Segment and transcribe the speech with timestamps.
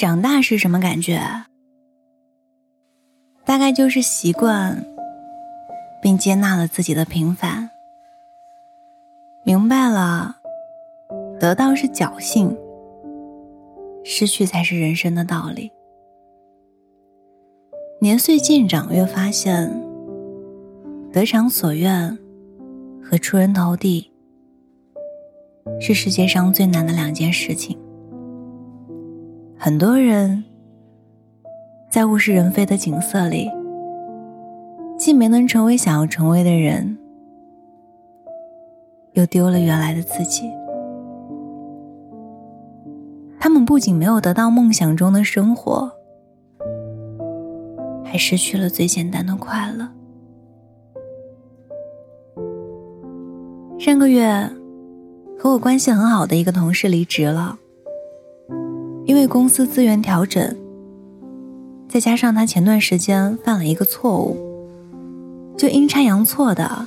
[0.00, 1.20] 长大是什么感觉？
[3.44, 4.82] 大概就是习惯，
[6.00, 7.68] 并接纳了自己的平凡，
[9.44, 10.36] 明白了，
[11.38, 12.56] 得到是侥幸，
[14.02, 15.70] 失去才是人生的道理。
[18.00, 19.70] 年岁渐长，越发现，
[21.12, 22.18] 得偿所愿
[23.04, 24.10] 和出人头地，
[25.78, 27.78] 是世界上最难的两件事情。
[29.62, 30.42] 很多人
[31.90, 33.46] 在物是人非的景色里，
[34.96, 36.96] 既没能成为想要成为的人，
[39.12, 40.50] 又丢了原来的自己。
[43.38, 45.92] 他们不仅没有得到梦想中的生活，
[48.02, 49.86] 还失去了最简单的快乐。
[53.78, 54.50] 上个月，
[55.38, 57.58] 和我关系很好的一个同事离职了。
[59.10, 60.56] 因为公司资源调整，
[61.88, 64.36] 再加上他前段时间犯了一个错误，
[65.58, 66.86] 就阴差阳错的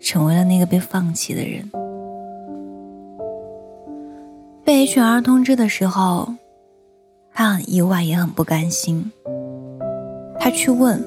[0.00, 1.70] 成为了那个被放弃的人。
[4.64, 6.32] 被 HR 通知的时候，
[7.34, 9.12] 他很意外，也很不甘心。
[10.38, 11.04] 他去问：“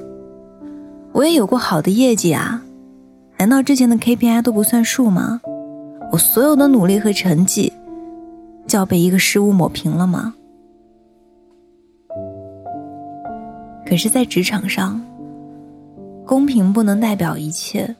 [1.10, 2.62] 我也有过好的业绩啊，
[3.38, 5.40] 难道之前的 KPI 都不算数吗？
[6.12, 7.72] 我所有的努力和成绩。”
[8.66, 10.34] 就要被一个失误抹平了吗？
[13.86, 15.00] 可是，在职场上，
[16.26, 17.94] 公平不能代表一切，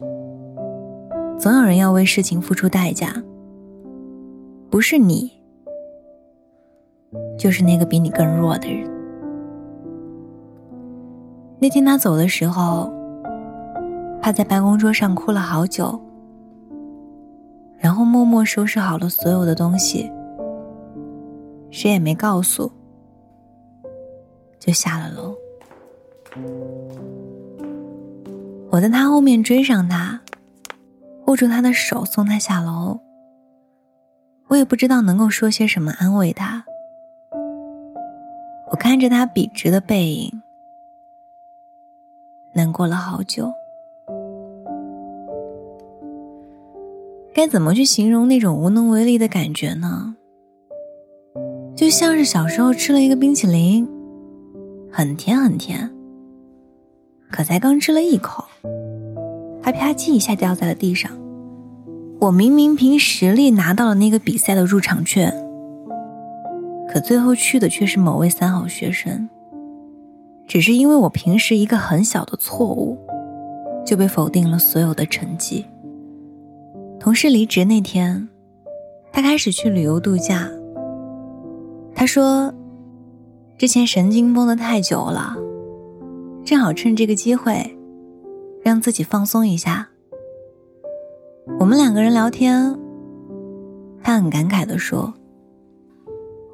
[1.39, 3.23] 总有人要为事情付出代价。
[4.71, 5.31] 不是你，
[7.39, 8.91] 就是那个比你更弱的人。
[11.61, 12.93] 那天他走的时候，
[14.21, 16.01] 趴在办公桌上哭了好久，
[17.79, 20.11] 然后默默收拾好了所有的东西。
[21.75, 22.71] 谁也没告诉，
[24.61, 25.37] 就下了楼。
[28.71, 30.21] 我在他后面追上他，
[31.27, 33.01] 握住他的手送他下楼。
[34.47, 36.65] 我也不知道能够说些什么安慰他。
[38.71, 40.43] 我看着他笔直的背影，
[42.53, 43.53] 难过了好久。
[47.35, 50.15] 该怎么去形容那种无能为力的感觉呢？
[51.77, 53.87] 就像是小时候吃了一个冰淇淋，
[54.93, 55.91] 很甜很甜。
[57.31, 58.45] 可才刚吃了一口，
[59.61, 61.11] 它啪叽一下掉在了地上。
[62.21, 65.35] 我明明凭实力拿到了那个比赛的入场券，
[66.89, 69.29] 可最后去的却是某位三好学生。
[70.47, 72.97] 只是因为我平时一个很小的错误，
[73.85, 75.65] 就被否定了所有的成绩。
[77.01, 78.29] 同事离职那天，
[79.11, 80.49] 他开始去旅游度假。
[81.95, 82.53] 他说
[83.57, 85.37] ：“之前神经绷得太久了，
[86.45, 87.79] 正好趁这个机会，
[88.63, 89.89] 让自己放松一下。”
[91.61, 92.77] 我们两个人聊天，
[94.03, 95.15] 他很感慨的说：“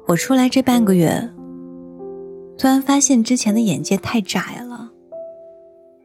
[0.07, 1.29] 我出来这半个月，
[2.57, 4.91] 突然发现之前的眼界太窄了，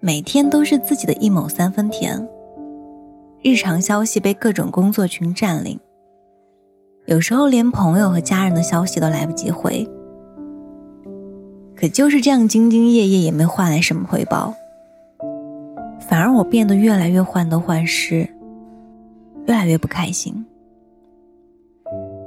[0.00, 2.28] 每天都是自己的一亩三分田，
[3.42, 5.78] 日常消息被各种工作群占领。”
[7.06, 9.88] 有时候连朋友和家人的消息都来不及回，
[11.76, 14.52] 可就是这样兢兢业业也没换来什么回报，
[16.00, 18.28] 反而我变得越来越患得患失，
[19.46, 20.44] 越来越不开心。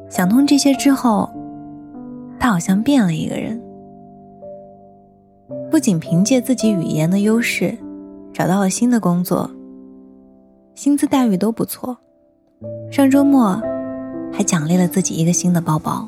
[0.09, 1.29] 想通这些之后，
[2.39, 3.61] 他好像变了一个人，
[5.69, 7.77] 不仅凭借自己语言的优势
[8.31, 9.51] 找到了新的工作，
[10.73, 11.97] 薪资待遇都不错，
[12.89, 13.61] 上周末。
[14.31, 16.07] 还奖励了自己一个新的包包。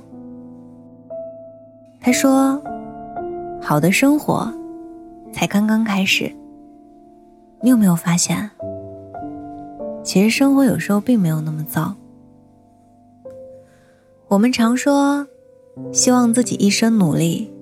[2.00, 2.62] 他说
[3.62, 4.52] ：“好的生活
[5.32, 6.34] 才刚刚开始。”
[7.64, 8.50] 你有没有发现，
[10.04, 11.94] 其实生活有时候并没有那么糟？
[14.28, 15.28] 我们常说，
[15.94, 17.54] 希望自己一生努力，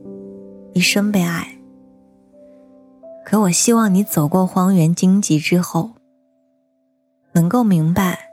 [0.71, 1.45] 一生被爱。
[3.25, 5.91] 可我希望你走过荒原荆棘之后，
[7.33, 8.28] 能够明白。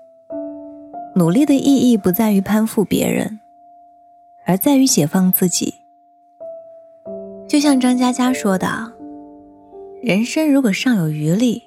[1.18, 3.40] 努力的意义不在于攀附别人，
[4.44, 5.72] 而在于解放自己。
[7.48, 8.92] 就像张嘉佳说的
[10.04, 11.62] ：“人生如果尚有余力，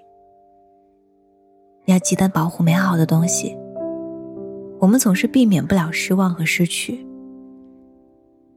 [1.86, 3.58] 要记得保护美好的东西。
[4.80, 7.04] 我们总是避免不了失望和失去。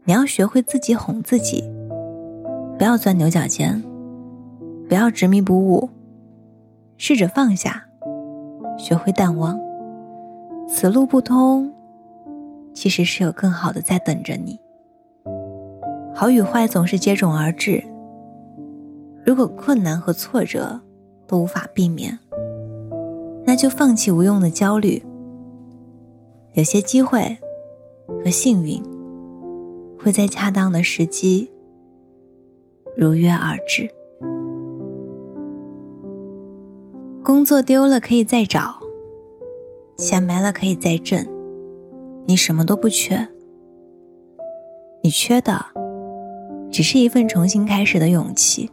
[0.05, 1.65] 你要学会自己哄自己，
[2.77, 3.83] 不要钻牛角尖，
[4.91, 5.89] 不要执迷不悟，
[6.99, 7.83] 试着放下，
[8.77, 9.59] 学会淡忘。”
[10.69, 11.73] 此路不通，
[12.75, 14.59] 其实是有更好的在等着你。
[16.15, 17.83] 好与坏总是接踵而至。
[19.25, 20.81] 如果困难和挫折
[21.27, 22.19] 都无法避免，
[23.45, 25.03] 那就放弃无用的焦虑。
[26.55, 27.39] 有些机会
[28.25, 28.83] 和幸运
[29.99, 31.51] 会在恰当的时机
[32.97, 33.89] 如约而至。
[37.23, 38.82] 工作丢了可以再找，
[40.03, 41.25] 钱没了可以再挣，
[42.27, 43.17] 你什么都不缺。
[45.01, 45.65] 你缺的，
[46.73, 48.69] 只是一份重新开始的勇气。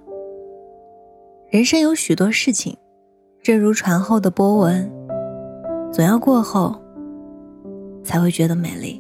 [1.52, 2.76] 人生有许多事情，
[3.44, 4.92] 正如船后的波纹，
[5.92, 6.76] 总要过后，
[8.04, 9.00] 才会觉得美丽。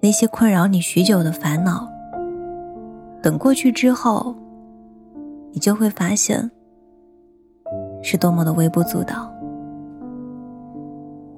[0.00, 1.88] 那些困扰你许久的烦恼，
[3.22, 4.34] 等过去之后，
[5.52, 6.50] 你就会发现，
[8.02, 9.32] 是多么的微不足道。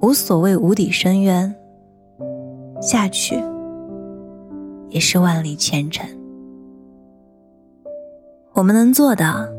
[0.03, 1.55] 无所谓无底深渊，
[2.81, 3.41] 下去。
[4.89, 6.05] 也是万里前程。
[8.51, 9.49] 我们能做的，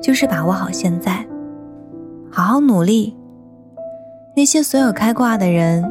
[0.00, 1.26] 就是把握好现在，
[2.30, 3.14] 好好努力。
[4.34, 5.84] 那些所有开挂的人，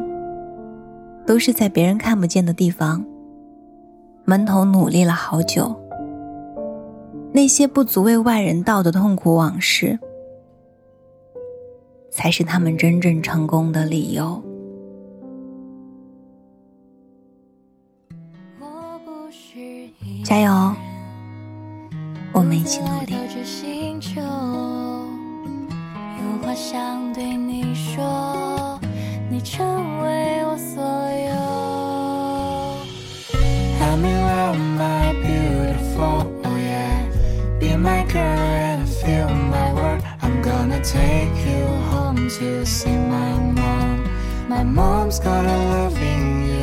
[1.24, 3.04] 都是在别人看不见的地方，
[4.24, 5.72] 闷头努力了好久。
[7.30, 9.96] 那些不足为外人道的痛苦往事，
[12.12, 14.40] 才是他们真正成功的理由。
[20.22, 20.74] 加油，
[22.32, 23.14] 我们一起努力。
[24.14, 24.22] 有
[26.42, 28.78] 话想对你说，
[29.30, 29.64] 你成
[30.02, 31.32] 为我所有。
[33.80, 37.06] I'm in love, my beautiful, oh yeah.
[37.58, 40.02] Be my girl and feel my word.
[40.20, 41.21] I'm gonna take
[42.40, 44.48] you home to see my mom.
[44.48, 46.62] My mom's gonna love you.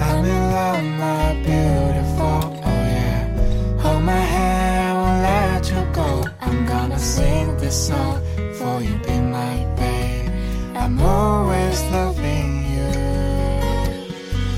[0.00, 3.80] I'm in love my beautiful, oh yeah.
[3.82, 6.24] Hold my hand, I won't let you go.
[6.40, 8.20] I'm gonna sing this song
[8.54, 10.30] for you, be my babe.
[10.76, 12.92] I'm always loving you.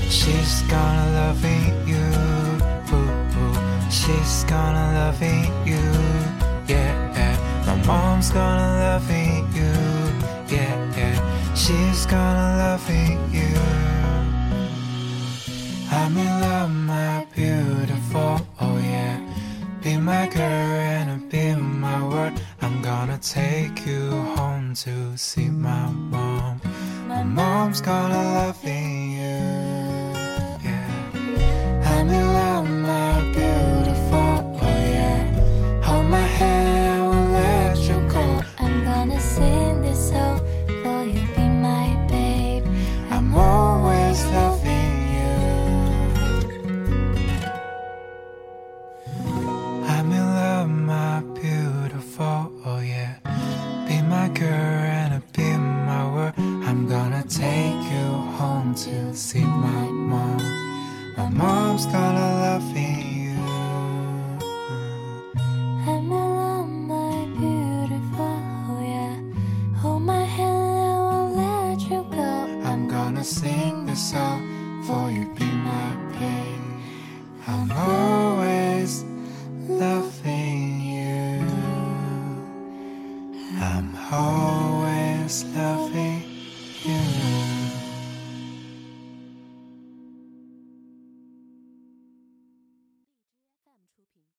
[0.09, 1.43] She's gonna love
[1.87, 2.05] you,
[2.93, 3.05] ooh,
[3.39, 3.91] ooh.
[3.91, 5.62] She's gonna love you,
[8.33, 9.09] gonna love
[9.55, 9.73] you,
[10.55, 11.53] yeah, yeah.
[11.53, 13.53] She's gonna love you.
[15.91, 19.19] I'm in love, my beautiful, oh yeah.
[19.83, 22.33] Be my girl and be my word.
[22.61, 26.59] I'm gonna take you home to see my mom.
[27.07, 28.82] My mom's gonna love you,